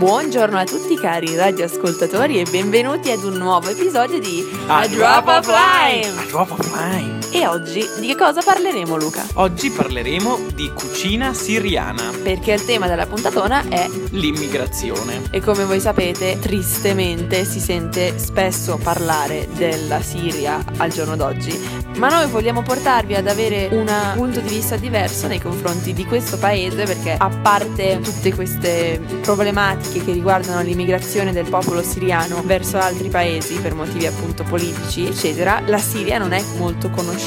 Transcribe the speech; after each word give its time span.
Buongiorno 0.00 0.56
a 0.56 0.64
tutti 0.64 0.96
cari 0.96 1.36
radioascoltatori 1.36 2.40
e 2.40 2.46
benvenuti 2.50 3.10
ad 3.10 3.22
un 3.22 3.34
nuovo 3.34 3.68
episodio 3.68 4.18
di 4.18 4.42
A 4.66 4.86
Drop 4.86 5.26
of 5.26 5.46
Lime. 5.46 6.18
A 6.18 6.24
Drop 6.24 6.50
of 6.52 6.74
Lime. 6.74 7.19
E 7.32 7.46
oggi 7.46 7.88
di 8.00 8.08
che 8.08 8.16
cosa 8.16 8.40
parleremo 8.42 8.96
Luca? 8.96 9.24
Oggi 9.34 9.70
parleremo 9.70 10.46
di 10.52 10.72
cucina 10.74 11.32
siriana, 11.32 12.10
Perché 12.22 12.52
il 12.52 12.64
tema 12.64 12.88
della 12.88 13.06
puntatona 13.06 13.68
è 13.68 13.88
l'immigrazione. 14.10 15.22
e 15.30 15.40
come 15.40 15.64
voi 15.64 15.78
sapete 15.78 16.38
tristemente 16.40 17.44
si 17.44 17.60
sente 17.60 18.18
spesso 18.18 18.78
parlare 18.82 19.46
della 19.54 20.02
Siria 20.02 20.62
al 20.78 20.90
giorno 20.90 21.14
d'oggi, 21.14 21.56
ma 21.98 22.08
noi 22.08 22.26
vogliamo 22.28 22.62
portarvi 22.62 23.14
ad 23.14 23.28
avere 23.28 23.68
un 23.70 23.86
punto 24.16 24.40
di 24.40 24.48
vista 24.48 24.74
diverso 24.76 25.28
nei 25.28 25.40
confronti 25.40 25.92
di 25.92 26.04
questo 26.04 26.36
paese 26.36 26.82
perché 26.84 27.14
a 27.16 27.28
parte 27.28 28.00
tutte 28.02 28.34
queste 28.34 29.00
problematiche 29.22 30.04
che 30.04 30.12
riguardano 30.12 30.62
l'immigrazione 30.62 31.32
del 31.32 31.48
popolo 31.48 31.80
siriano 31.82 32.42
verso 32.44 32.76
altri 32.78 33.08
paesi 33.08 33.54
per 33.54 33.74
motivi 33.74 34.06
appunto 34.06 34.42
politici 34.42 35.06
eccetera, 35.06 35.62
la 35.66 35.78
Siria 35.78 36.18
non 36.18 36.32
è 36.32 36.42
molto 36.58 36.90
conosciuta 36.90 37.18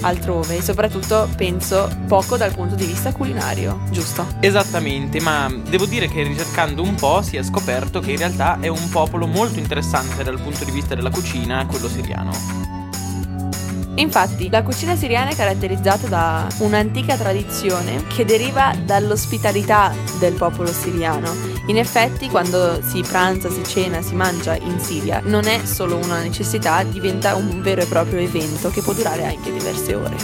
altrove 0.00 0.56
e 0.56 0.62
soprattutto 0.62 1.28
penso 1.36 1.88
poco 2.06 2.36
dal 2.36 2.52
punto 2.52 2.74
di 2.74 2.84
vista 2.84 3.12
culinario, 3.12 3.80
giusto? 3.90 4.26
Esattamente, 4.40 5.20
ma 5.20 5.52
devo 5.68 5.86
dire 5.86 6.08
che 6.08 6.22
ricercando 6.22 6.82
un 6.82 6.94
po' 6.94 7.22
si 7.22 7.36
è 7.36 7.42
scoperto 7.42 8.00
che 8.00 8.12
in 8.12 8.18
realtà 8.18 8.58
è 8.60 8.68
un 8.68 8.88
popolo 8.88 9.26
molto 9.26 9.58
interessante 9.58 10.22
dal 10.22 10.40
punto 10.40 10.64
di 10.64 10.70
vista 10.70 10.94
della 10.94 11.10
cucina, 11.10 11.66
quello 11.66 11.88
siriano. 11.88 12.74
Infatti, 13.96 14.50
la 14.50 14.62
cucina 14.62 14.94
siriana 14.94 15.30
è 15.30 15.34
caratterizzata 15.34 16.06
da 16.06 16.46
un'antica 16.58 17.16
tradizione 17.16 18.04
che 18.06 18.26
deriva 18.26 18.74
dall'ospitalità 18.84 19.94
del 20.18 20.34
popolo 20.34 20.70
siriano. 20.70 21.55
In 21.68 21.78
effetti, 21.78 22.28
quando 22.28 22.80
si 22.80 23.02
pranza, 23.02 23.50
si 23.50 23.64
cena, 23.64 24.00
si 24.00 24.14
mangia 24.14 24.54
in 24.56 24.78
Siria, 24.78 25.20
non 25.24 25.46
è 25.46 25.64
solo 25.64 25.96
una 25.96 26.20
necessità, 26.20 26.84
diventa 26.84 27.34
un 27.34 27.60
vero 27.60 27.82
e 27.82 27.86
proprio 27.86 28.20
evento 28.20 28.70
che 28.70 28.82
può 28.82 28.92
durare 28.92 29.24
anche 29.24 29.50
diverse 29.52 29.94
ore. 29.94 30.16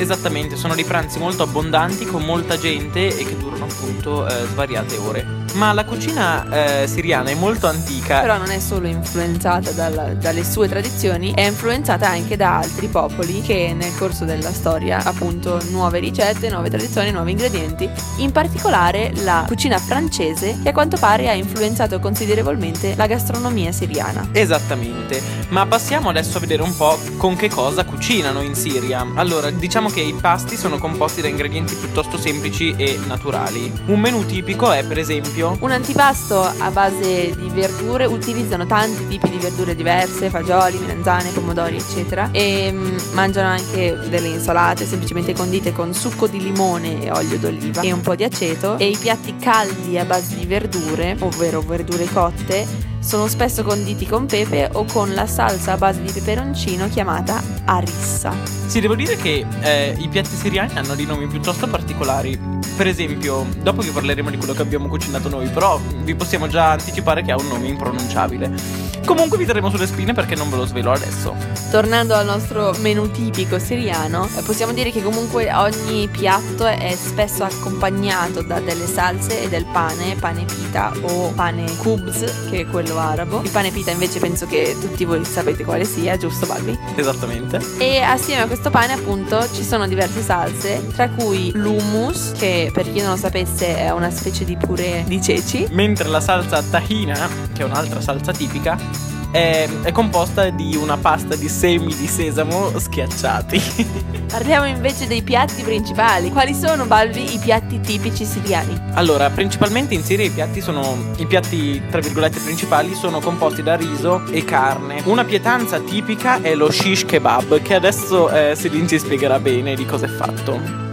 Esattamente, 0.00 0.56
sono 0.56 0.74
dei 0.74 0.84
pranzi 0.84 1.18
molto 1.18 1.42
abbondanti 1.42 2.06
con 2.06 2.24
molta 2.24 2.56
gente 2.56 3.14
e 3.14 3.22
che 3.26 3.36
durano 3.36 3.66
appunto 3.66 4.26
eh, 4.26 4.46
svariate 4.46 4.96
ore. 4.96 5.38
Ma 5.54 5.72
la 5.74 5.84
cucina 5.84 6.82
eh, 6.82 6.86
siriana 6.86 7.28
è 7.28 7.34
molto 7.34 7.66
antica. 7.66 8.20
Però 8.20 8.38
non 8.38 8.50
è 8.50 8.58
solo 8.60 8.86
influenzata 8.86 9.72
dalla- 9.72 10.14
dalle 10.14 10.42
sue 10.42 10.68
tradizioni, 10.68 11.32
è 11.34 11.42
influenzata 11.42 12.08
anche 12.08 12.36
da 12.36 12.58
altri 12.58 12.86
popoli 12.86 13.42
che 13.42 13.74
nel 13.76 13.94
corso 13.98 14.24
della 14.24 14.52
storia, 14.52 15.02
appunto, 15.04 15.60
nuove 15.70 15.98
ricette, 15.98 16.48
nuove 16.48 16.70
tradizioni, 16.70 17.10
nuovi 17.10 17.32
ingredienti. 17.32 17.90
In 18.18 18.32
particolare 18.32 19.12
la 19.16 19.44
cucina 19.46 19.76
francese, 19.76 20.58
che 20.62 20.70
a 20.70 20.72
quanto 20.72 20.96
pare 20.98 21.28
ha 21.28 21.34
influenzato 21.34 21.98
considerevolmente 22.00 22.94
la 22.96 23.06
gastronomia 23.06 23.70
siriana. 23.70 24.28
Esattamente, 24.32 25.20
ma 25.50 25.66
passiamo 25.66 26.08
adesso 26.08 26.36
a 26.36 26.40
vedere 26.40 26.62
un 26.62 26.74
po' 26.76 26.98
con 27.16 27.36
che 27.36 27.48
cosa 27.48 27.84
cucinano 27.84 28.40
in 28.40 28.54
Siria. 28.54 29.06
Allora, 29.14 29.50
diciamo 29.50 29.88
che 29.88 30.00
i 30.00 30.14
pasti 30.14 30.56
sono 30.56 30.78
composti 30.78 31.20
da 31.20 31.28
ingredienti 31.28 31.74
piuttosto 31.74 32.18
semplici 32.18 32.74
e 32.76 32.98
naturali. 33.06 33.72
Un 33.86 34.00
menù 34.00 34.24
tipico 34.24 34.70
è 34.70 34.84
per 34.84 34.98
esempio 34.98 35.56
Un 35.60 35.70
antipasto 35.70 36.40
a 36.40 36.70
base 36.70 37.34
di 37.36 37.48
verdure, 37.48 38.06
utilizzano 38.06 38.66
tanti 38.66 39.06
tipi 39.08 39.28
di 39.28 39.38
verdure 39.38 39.74
diverse, 39.74 40.30
fagioli, 40.30 40.78
melanzane, 40.78 41.30
pomodori, 41.30 41.76
eccetera. 41.76 42.28
E 42.30 42.70
mm, 42.72 42.96
mangiano 43.12 43.48
anche 43.48 43.98
delle 44.08 44.28
insalate 44.28 44.84
semplicemente 44.84 45.32
condite 45.32 45.72
con 45.72 45.92
succo 45.94 46.26
di 46.26 46.40
limone 46.40 47.02
e 47.02 47.10
olio 47.10 47.38
d'oliva 47.38 47.82
e 47.82 47.92
un 47.92 48.00
po' 48.00 48.14
di 48.14 48.24
aceto. 48.24 48.78
E 48.78 48.88
i 48.88 48.96
piatti 48.96 49.36
caldi 49.36 49.98
a 49.98 50.04
base 50.04 50.36
di 50.36 50.46
verdure, 50.46 51.16
ovvero 51.18 51.60
verdure 51.60 52.06
cotte, 52.06 52.89
sono 53.00 53.26
spesso 53.26 53.62
conditi 53.62 54.06
con 54.06 54.26
pepe 54.26 54.68
o 54.72 54.84
con 54.84 55.12
la 55.14 55.26
salsa 55.26 55.72
a 55.72 55.76
base 55.76 56.02
di 56.02 56.12
peperoncino 56.12 56.88
chiamata 56.88 57.42
arissa. 57.64 58.32
Sì, 58.66 58.80
devo 58.80 58.94
dire 58.94 59.16
che 59.16 59.44
eh, 59.62 59.96
i 59.98 60.08
piatti 60.08 60.36
siriani 60.36 60.78
hanno 60.78 60.94
dei 60.94 61.06
nomi 61.06 61.26
piuttosto 61.26 61.66
particolari. 61.66 62.38
Per 62.76 62.86
esempio, 62.86 63.46
dopo 63.62 63.82
vi 63.82 63.90
parleremo 63.90 64.30
di 64.30 64.36
quello 64.36 64.52
che 64.52 64.62
abbiamo 64.62 64.88
cucinato 64.88 65.28
noi, 65.28 65.48
però 65.48 65.80
vi 66.02 66.14
possiamo 66.14 66.46
già 66.46 66.70
anticipare 66.70 67.22
che 67.22 67.32
ha 67.32 67.36
un 67.36 67.48
nome 67.48 67.66
impronunciabile. 67.66 68.89
Comunque 69.10 69.38
vi 69.38 69.44
terremo 69.44 69.70
sulle 69.70 69.88
spine 69.88 70.12
perché 70.12 70.36
non 70.36 70.48
ve 70.50 70.56
lo 70.56 70.66
svelo 70.66 70.92
adesso. 70.92 71.34
Tornando 71.72 72.14
al 72.14 72.24
nostro 72.24 72.72
menù 72.78 73.10
tipico 73.10 73.58
siriano, 73.58 74.28
eh, 74.36 74.42
possiamo 74.42 74.72
dire 74.72 74.92
che 74.92 75.02
comunque 75.02 75.52
ogni 75.52 76.06
piatto 76.06 76.64
è 76.64 76.94
spesso 76.96 77.42
accompagnato 77.42 78.42
da 78.42 78.60
delle 78.60 78.86
salse 78.86 79.42
e 79.42 79.48
del 79.48 79.64
pane, 79.64 80.14
pane 80.14 80.44
pita 80.44 80.92
o 81.00 81.32
pane 81.34 81.64
kubz, 81.78 82.48
che 82.50 82.60
è 82.60 82.66
quello 82.66 82.98
arabo. 82.98 83.40
Il 83.42 83.50
pane 83.50 83.72
pita 83.72 83.90
invece 83.90 84.20
penso 84.20 84.46
che 84.46 84.76
tutti 84.80 85.04
voi 85.04 85.24
sapete 85.24 85.64
quale 85.64 85.84
sia, 85.84 86.16
giusto 86.16 86.46
Balbi? 86.46 86.78
Esattamente. 86.94 87.60
E 87.78 88.00
assieme 88.00 88.42
a 88.42 88.46
questo 88.46 88.70
pane 88.70 88.92
appunto 88.92 89.44
ci 89.52 89.64
sono 89.64 89.88
diverse 89.88 90.22
salse, 90.22 90.86
tra 90.94 91.08
cui 91.08 91.50
l'hummus, 91.52 92.34
che 92.38 92.70
per 92.72 92.84
chi 92.92 93.00
non 93.00 93.10
lo 93.10 93.16
sapesse 93.16 93.76
è 93.76 93.90
una 93.90 94.10
specie 94.12 94.44
di 94.44 94.56
purè 94.56 95.02
di 95.04 95.20
ceci, 95.20 95.66
Mentre 95.72 96.08
la 96.08 96.20
salsa 96.20 96.62
tahina, 96.62 97.28
che 97.52 97.62
è 97.62 97.64
un'altra 97.64 98.00
salsa 98.00 98.30
tipica, 98.30 98.99
è, 99.30 99.68
è 99.82 99.92
composta 99.92 100.50
di 100.50 100.76
una 100.76 100.96
pasta 100.96 101.36
di 101.36 101.48
semi 101.48 101.94
di 101.94 102.06
sesamo 102.06 102.78
schiacciati. 102.78 103.62
Parliamo 104.30 104.66
invece 104.66 105.06
dei 105.06 105.22
piatti 105.22 105.62
principali. 105.62 106.30
Quali 106.30 106.54
sono, 106.54 106.86
Balbi, 106.86 107.34
i 107.34 107.38
piatti 107.38 107.80
tipici 107.80 108.24
siriani? 108.24 108.80
Allora, 108.94 109.28
principalmente 109.30 109.94
in 109.94 110.02
Siria 110.02 110.26
i 110.26 110.30
piatti 110.30 110.60
sono 110.60 110.96
i 111.16 111.26
piatti 111.26 111.82
tra 111.90 112.00
virgolette 112.00 112.38
principali 112.40 112.94
sono 112.94 113.20
composti 113.20 113.62
da 113.62 113.76
riso 113.76 114.24
e 114.30 114.44
carne. 114.44 115.02
Una 115.04 115.24
pietanza 115.24 115.80
tipica 115.80 116.40
è 116.40 116.54
lo 116.54 116.70
shish 116.70 117.04
kebab, 117.04 117.60
che 117.62 117.74
adesso 117.74 118.30
eh, 118.30 118.54
Selin 118.54 118.86
ci 118.86 118.98
spiegherà 118.98 119.38
bene 119.38 119.74
di 119.74 119.84
cosa 119.84 120.06
è 120.06 120.08
fatto. 120.08 120.89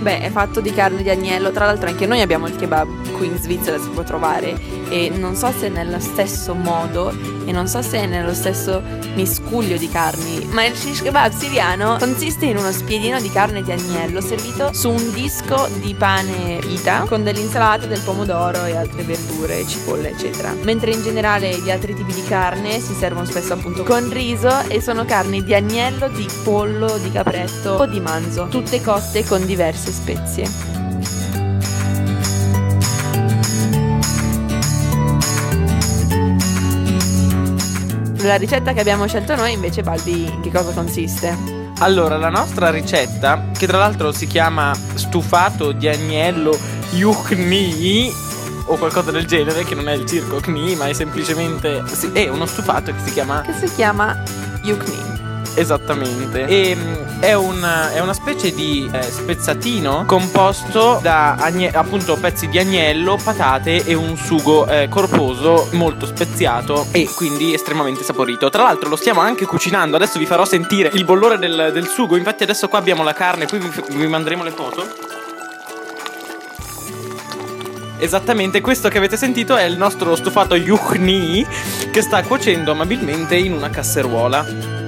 Beh, 0.00 0.20
è 0.20 0.30
fatto 0.30 0.60
di 0.60 0.72
carne 0.72 1.02
di 1.02 1.10
agnello, 1.10 1.50
tra 1.50 1.66
l'altro 1.66 1.88
anche 1.88 2.06
noi 2.06 2.20
abbiamo 2.20 2.46
il 2.46 2.56
kebab 2.56 3.12
qui 3.16 3.26
in 3.26 3.38
Svizzera 3.38 3.78
si 3.78 3.88
può 3.88 4.02
trovare 4.02 4.58
e 4.88 5.10
non 5.14 5.34
so 5.34 5.50
se 5.56 5.68
nello 5.68 5.98
stesso 5.98 6.54
modo 6.54 7.12
e 7.46 7.52
non 7.52 7.66
so 7.66 7.80
se 7.80 8.04
nello 8.06 8.34
stesso 8.34 8.82
miscuglio 9.14 9.76
di 9.76 9.88
carni, 9.88 10.46
ma 10.50 10.64
il 10.64 10.74
shish 10.74 11.02
kebab 11.02 11.32
siriano 11.32 11.96
consiste 11.98 12.46
in 12.46 12.56
uno 12.56 12.72
spiedino 12.72 13.20
di 13.20 13.30
carne 13.30 13.62
di 13.62 13.72
agnello 13.72 14.20
servito 14.20 14.72
su 14.72 14.90
un 14.90 15.12
disco 15.12 15.68
di 15.80 15.94
pane 15.94 16.58
pita 16.60 17.04
con 17.06 17.22
dell'insalata, 17.22 17.86
del 17.86 18.00
pomodoro 18.00 18.64
e 18.64 18.76
altre 18.76 19.02
verdure, 19.02 19.66
cipolle, 19.66 20.10
eccetera. 20.10 20.54
Mentre 20.62 20.92
in 20.92 21.02
generale 21.02 21.58
gli 21.58 21.70
altri 21.70 21.94
tipi 21.94 22.12
di 22.12 22.24
carne 22.24 22.80
si 22.80 22.94
servono 22.94 23.26
spesso 23.26 23.52
appunto 23.52 23.84
con 23.84 24.10
riso 24.12 24.60
e 24.68 24.80
sono 24.80 25.04
carni 25.04 25.42
di 25.44 25.54
agnello, 25.54 26.08
di 26.08 26.26
pollo, 26.42 26.98
di 26.98 27.10
capretto 27.10 27.70
o 27.72 27.86
di 27.86 28.00
manzo, 28.00 28.48
tutte 28.48 28.80
cotte 28.80 29.24
con 29.24 29.44
diverse 29.84 29.92
spezie. 29.92 30.48
La 38.22 38.36
ricetta 38.36 38.72
che 38.72 38.80
abbiamo 38.80 39.06
scelto 39.06 39.34
noi 39.36 39.52
invece 39.52 39.82
Balbi 39.82 40.24
in 40.24 40.40
che 40.40 40.50
cosa 40.50 40.72
consiste? 40.72 41.36
Allora, 41.78 42.16
la 42.16 42.30
nostra 42.30 42.70
ricetta, 42.70 43.50
che 43.56 43.66
tra 43.66 43.78
l'altro 43.78 44.12
si 44.12 44.26
chiama 44.26 44.74
stufato 44.94 45.72
di 45.72 45.88
agnello 45.88 46.56
yukhni 46.92 48.10
o 48.66 48.76
qualcosa 48.76 49.10
del 49.10 49.26
genere, 49.26 49.64
che 49.64 49.74
non 49.74 49.88
è 49.88 49.92
il 49.92 50.06
circo 50.06 50.36
kni, 50.36 50.76
ma 50.76 50.86
è 50.86 50.94
semplicemente 50.94 51.82
è 52.12 52.28
uno 52.28 52.46
stufato 52.46 52.92
che 52.92 52.98
si 53.04 53.12
chiama 53.12 53.42
Che 53.42 53.66
si 53.66 53.74
chiama 53.74 54.22
Yukni. 54.62 55.13
Esattamente. 55.56 56.46
E 56.46 56.74
mm, 56.74 57.20
è, 57.20 57.32
un- 57.34 57.88
è 57.94 58.00
una 58.00 58.12
specie 58.12 58.52
di 58.52 58.88
eh, 58.92 59.02
spezzatino 59.02 60.04
composto 60.04 60.98
da 61.00 61.34
agne- 61.34 61.70
appunto 61.70 62.16
pezzi 62.16 62.48
di 62.48 62.58
agnello, 62.58 63.18
patate 63.22 63.84
e 63.84 63.94
un 63.94 64.16
sugo 64.16 64.66
eh, 64.66 64.88
corposo 64.88 65.68
molto 65.72 66.06
speziato 66.06 66.86
e 66.90 67.08
quindi 67.14 67.54
estremamente 67.54 68.02
saporito. 68.02 68.50
Tra 68.50 68.64
l'altro 68.64 68.88
lo 68.88 68.96
stiamo 68.96 69.20
anche 69.20 69.46
cucinando. 69.46 69.96
Adesso 69.96 70.18
vi 70.18 70.26
farò 70.26 70.44
sentire 70.44 70.90
il 70.94 71.04
bollore 71.04 71.38
del, 71.38 71.70
del 71.72 71.86
sugo. 71.86 72.16
Infatti 72.16 72.42
adesso 72.42 72.68
qua 72.68 72.78
abbiamo 72.78 73.04
la 73.04 73.12
carne, 73.12 73.46
poi 73.46 73.60
vi, 73.60 73.70
vi 73.90 74.06
manderemo 74.08 74.42
le 74.42 74.50
foto. 74.50 74.86
Esattamente, 77.96 78.60
questo 78.60 78.88
che 78.88 78.98
avete 78.98 79.16
sentito 79.16 79.56
è 79.56 79.62
il 79.62 79.78
nostro 79.78 80.14
stufato 80.16 80.56
yukhni 80.56 81.46
che 81.90 82.02
sta 82.02 82.22
cuocendo 82.22 82.72
amabilmente 82.72 83.36
in 83.36 83.52
una 83.52 83.70
casseruola. 83.70 84.82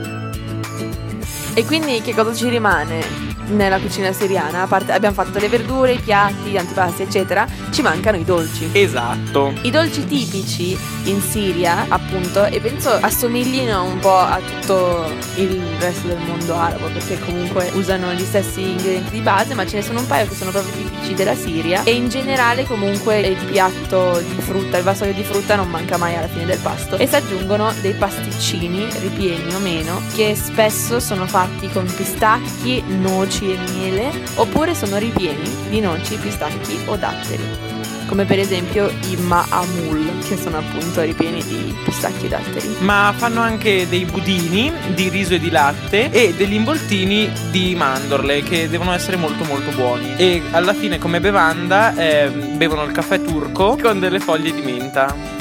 E 1.58 1.64
quindi 1.64 2.02
che 2.02 2.14
cosa 2.14 2.34
ci 2.34 2.50
rimane 2.50 3.02
nella 3.46 3.78
cucina 3.78 4.12
siriana? 4.12 4.66
Parte 4.66 4.92
abbiamo 4.92 5.14
fatto 5.14 5.38
le 5.38 5.48
verdure, 5.48 5.94
i 5.94 5.98
piatti, 5.98 6.50
gli 6.50 6.56
antipasti, 6.58 7.00
eccetera, 7.00 7.46
ci 7.76 7.82
mancano 7.82 8.16
i 8.16 8.24
dolci. 8.24 8.70
Esatto. 8.72 9.52
I 9.60 9.70
dolci 9.70 10.06
tipici 10.06 10.78
in 11.04 11.20
Siria, 11.20 11.84
appunto, 11.88 12.46
e 12.46 12.58
penso 12.58 12.88
assomiglino 12.88 13.84
un 13.84 13.98
po' 13.98 14.16
a 14.16 14.40
tutto 14.40 15.04
il 15.34 15.60
resto 15.78 16.06
del 16.08 16.16
mondo 16.26 16.54
arabo, 16.54 16.86
perché 16.86 17.20
comunque 17.20 17.70
usano 17.74 18.14
gli 18.14 18.24
stessi 18.24 18.62
ingredienti 18.62 19.10
di 19.10 19.20
base, 19.20 19.52
ma 19.52 19.66
ce 19.66 19.76
ne 19.76 19.82
sono 19.82 20.00
un 20.00 20.06
paio 20.06 20.26
che 20.26 20.34
sono 20.34 20.52
proprio 20.52 20.72
tipici 20.72 21.12
della 21.12 21.34
Siria 21.34 21.82
e 21.82 21.92
in 21.92 22.08
generale 22.08 22.64
comunque 22.64 23.20
il 23.20 23.36
piatto 23.44 24.20
di 24.20 24.40
frutta, 24.40 24.78
il 24.78 24.82
vassoio 24.82 25.12
di 25.12 25.22
frutta 25.22 25.56
non 25.56 25.68
manca 25.68 25.98
mai 25.98 26.16
alla 26.16 26.28
fine 26.28 26.46
del 26.46 26.58
pasto 26.60 26.96
e 26.96 27.06
si 27.06 27.14
aggiungono 27.14 27.74
dei 27.82 27.92
pasticcini 27.92 28.86
ripieni 29.00 29.54
o 29.54 29.58
meno 29.58 30.00
che 30.14 30.34
spesso 30.34 30.98
sono 30.98 31.26
fatti 31.26 31.68
con 31.68 31.84
pistacchi, 31.84 32.82
noci 32.86 33.52
e 33.52 33.58
miele 33.74 34.10
oppure 34.36 34.74
sono 34.74 34.96
ripieni 34.96 35.68
di 35.68 35.80
noci, 35.80 36.16
pistacchi 36.16 36.78
o 36.86 36.96
datteri 36.96 37.65
come 38.06 38.24
per 38.24 38.38
esempio 38.38 38.88
i 39.08 39.16
ma'amul, 39.16 40.18
che 40.26 40.36
sono 40.36 40.58
appunto 40.58 41.02
ripieni 41.02 41.42
di 41.44 41.74
pistacchi 41.84 42.26
e 42.26 42.28
datteri. 42.28 42.76
Ma 42.80 43.12
fanno 43.16 43.40
anche 43.40 43.88
dei 43.88 44.04
budini 44.04 44.72
di 44.94 45.08
riso 45.08 45.34
e 45.34 45.38
di 45.38 45.50
latte 45.50 46.10
e 46.10 46.34
degli 46.34 46.54
involtini 46.54 47.30
di 47.50 47.74
mandorle 47.74 48.42
che 48.42 48.68
devono 48.68 48.92
essere 48.92 49.16
molto 49.16 49.44
molto 49.44 49.70
buoni. 49.72 50.14
E 50.16 50.42
alla 50.52 50.74
fine 50.74 50.98
come 50.98 51.20
bevanda 51.20 51.94
eh, 51.94 52.28
bevono 52.30 52.84
il 52.84 52.92
caffè 52.92 53.20
turco 53.20 53.76
con 53.80 53.98
delle 53.98 54.20
foglie 54.20 54.52
di 54.52 54.62
menta. 54.62 55.36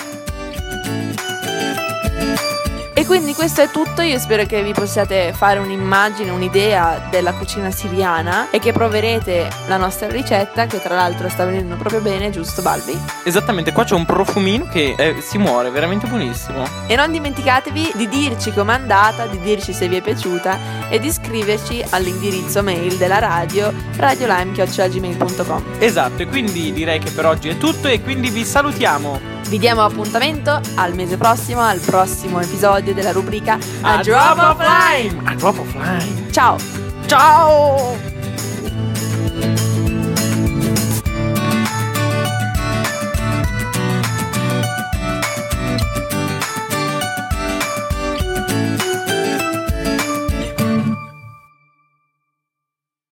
E 3.05 3.07
quindi 3.07 3.35
questo 3.35 3.61
è 3.61 3.69
tutto, 3.69 4.01
io 4.01 4.17
spero 4.17 4.47
che 4.47 4.63
vi 4.63 4.73
possiate 4.73 5.31
fare 5.31 5.59
un'immagine, 5.59 6.31
un'idea 6.31 7.07
della 7.11 7.33
cucina 7.33 7.69
siriana 7.69 8.49
e 8.49 8.57
che 8.57 8.71
proverete 8.71 9.47
la 9.67 9.77
nostra 9.77 10.07
ricetta 10.07 10.65
che 10.65 10.81
tra 10.81 10.95
l'altro 10.95 11.29
sta 11.29 11.45
venendo 11.45 11.75
proprio 11.75 12.01
bene, 12.01 12.31
giusto 12.31 12.63
Balbi? 12.63 12.99
Esattamente, 13.23 13.73
qua 13.73 13.83
c'è 13.83 13.93
un 13.93 14.05
profumino 14.05 14.65
che 14.65 14.95
eh, 14.97 15.21
si 15.21 15.37
muore, 15.37 15.69
veramente 15.69 16.07
buonissimo. 16.07 16.63
E 16.87 16.95
non 16.95 17.11
dimenticatevi 17.11 17.91
di 17.93 18.07
dirci 18.07 18.51
com'è 18.51 18.73
andata, 18.73 19.27
di 19.27 19.39
dirci 19.39 19.71
se 19.71 19.87
vi 19.87 19.97
è 19.97 20.01
piaciuta 20.01 20.89
e 20.89 20.97
di 20.97 21.11
scriverci 21.11 21.85
all'indirizzo 21.91 22.63
mail 22.63 22.97
della 22.97 23.19
radio 23.19 23.71
radiolime.gmail.com 23.97 25.63
Esatto, 25.77 26.23
e 26.23 26.25
quindi 26.25 26.73
direi 26.73 26.97
che 26.97 27.11
per 27.11 27.27
oggi 27.27 27.49
è 27.49 27.57
tutto 27.59 27.87
e 27.87 28.01
quindi 28.01 28.31
vi 28.31 28.43
salutiamo. 28.43 29.33
Vi 29.47 29.59
diamo 29.59 29.83
appuntamento 29.83 30.59
al 30.73 30.95
mese 30.95 31.17
prossimo, 31.17 31.61
al 31.61 31.79
prossimo 31.79 32.39
episodio 32.39 32.94
della 32.95 33.11
rubrica 33.11 33.59
A, 33.81 34.01
Drop 34.01 34.39
of 34.39 34.57
Lime! 34.59 35.21
A 35.29 35.35
Drop 35.35 35.59
of 35.59 35.73
Lime! 35.75 36.31
Ciao! 36.31 36.57
Ciao! 37.05 38.14